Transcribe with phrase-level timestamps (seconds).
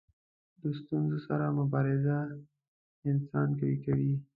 [0.61, 2.17] د ستونزو سره مبارزه
[3.09, 4.13] انسان قوي کوي.